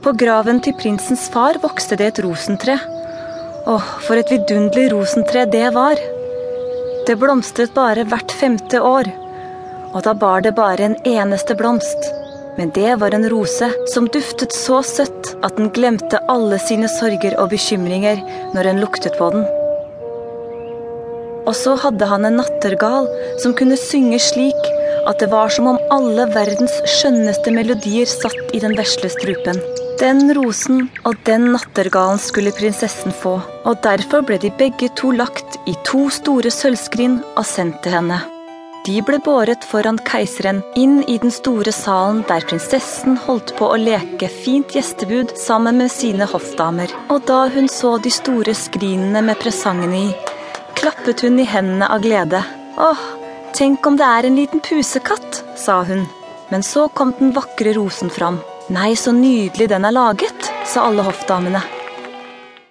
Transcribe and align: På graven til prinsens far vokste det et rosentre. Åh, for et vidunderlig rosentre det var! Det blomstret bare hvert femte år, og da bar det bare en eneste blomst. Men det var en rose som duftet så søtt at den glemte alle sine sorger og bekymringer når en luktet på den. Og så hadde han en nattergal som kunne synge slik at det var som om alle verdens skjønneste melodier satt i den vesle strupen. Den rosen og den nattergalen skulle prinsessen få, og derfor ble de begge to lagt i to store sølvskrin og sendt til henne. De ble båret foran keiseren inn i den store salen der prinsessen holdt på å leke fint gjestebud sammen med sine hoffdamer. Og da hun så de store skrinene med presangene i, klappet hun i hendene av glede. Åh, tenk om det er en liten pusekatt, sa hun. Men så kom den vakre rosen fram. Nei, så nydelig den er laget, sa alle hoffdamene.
På 0.00 0.14
graven 0.16 0.62
til 0.64 0.72
prinsens 0.80 1.26
far 1.28 1.58
vokste 1.60 1.96
det 2.00 2.06
et 2.08 2.18
rosentre. 2.24 2.78
Åh, 3.68 3.88
for 4.00 4.16
et 4.16 4.30
vidunderlig 4.32 4.86
rosentre 4.94 5.42
det 5.52 5.66
var! 5.74 6.00
Det 7.04 7.16
blomstret 7.20 7.74
bare 7.76 8.06
hvert 8.08 8.32
femte 8.32 8.80
år, 8.80 9.10
og 9.92 10.00
da 10.06 10.14
bar 10.16 10.40
det 10.46 10.54
bare 10.56 10.86
en 10.86 10.96
eneste 11.04 11.52
blomst. 11.58 12.08
Men 12.56 12.72
det 12.76 12.94
var 13.02 13.12
en 13.12 13.28
rose 13.28 13.68
som 13.92 14.08
duftet 14.14 14.56
så 14.56 14.80
søtt 14.88 15.34
at 15.44 15.60
den 15.60 15.68
glemte 15.76 16.22
alle 16.32 16.56
sine 16.64 16.88
sorger 16.88 17.36
og 17.36 17.52
bekymringer 17.52 18.22
når 18.54 18.70
en 18.70 18.80
luktet 18.80 19.20
på 19.20 19.28
den. 19.36 19.44
Og 21.44 21.52
så 21.60 21.76
hadde 21.84 22.08
han 22.08 22.24
en 22.24 22.40
nattergal 22.40 23.10
som 23.44 23.52
kunne 23.58 23.76
synge 23.76 24.22
slik 24.30 24.72
at 25.04 25.20
det 25.20 25.28
var 25.32 25.52
som 25.52 25.68
om 25.74 25.84
alle 25.92 26.24
verdens 26.32 26.80
skjønneste 26.96 27.52
melodier 27.52 28.08
satt 28.08 28.56
i 28.56 28.64
den 28.64 28.80
vesle 28.80 29.12
strupen. 29.12 29.60
Den 30.00 30.30
rosen 30.32 30.86
og 31.04 31.18
den 31.28 31.50
nattergalen 31.52 32.16
skulle 32.22 32.54
prinsessen 32.56 33.12
få, 33.12 33.34
og 33.68 33.82
derfor 33.84 34.22
ble 34.24 34.38
de 34.40 34.48
begge 34.56 34.88
to 34.96 35.10
lagt 35.12 35.58
i 35.68 35.74
to 35.84 36.06
store 36.08 36.48
sølvskrin 36.48 37.18
og 37.34 37.44
sendt 37.44 37.82
til 37.84 37.98
henne. 37.98 38.16
De 38.86 38.94
ble 39.04 39.18
båret 39.20 39.66
foran 39.68 39.98
keiseren 40.08 40.62
inn 40.80 41.02
i 41.04 41.18
den 41.20 41.34
store 41.36 41.74
salen 41.76 42.22
der 42.30 42.46
prinsessen 42.48 43.18
holdt 43.26 43.52
på 43.58 43.68
å 43.68 43.76
leke 43.76 44.30
fint 44.32 44.72
gjestebud 44.72 45.34
sammen 45.36 45.76
med 45.82 45.92
sine 45.92 46.24
hoffdamer. 46.30 46.88
Og 47.12 47.26
da 47.28 47.42
hun 47.52 47.68
så 47.68 47.98
de 48.00 48.12
store 48.14 48.54
skrinene 48.56 49.20
med 49.26 49.36
presangene 49.42 50.00
i, 50.06 50.14
klappet 50.80 51.26
hun 51.26 51.36
i 51.44 51.48
hendene 51.50 51.90
av 51.92 52.00
glede. 52.06 52.40
Åh, 52.80 53.04
tenk 53.52 53.84
om 53.84 54.00
det 54.00 54.08
er 54.08 54.30
en 54.30 54.40
liten 54.40 54.64
pusekatt, 54.64 55.42
sa 55.60 55.82
hun. 55.84 56.06
Men 56.48 56.64
så 56.64 56.88
kom 56.88 57.12
den 57.20 57.36
vakre 57.36 57.76
rosen 57.76 58.08
fram. 58.08 58.40
Nei, 58.70 58.96
så 58.96 59.10
nydelig 59.12 59.66
den 59.68 59.84
er 59.84 59.90
laget, 59.90 60.46
sa 60.62 60.86
alle 60.86 61.02
hoffdamene. 61.02 61.79